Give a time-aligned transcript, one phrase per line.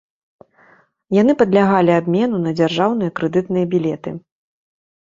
[1.17, 4.21] Яны падлягалі абмену на дзяржаўныя крэдытныя білеты.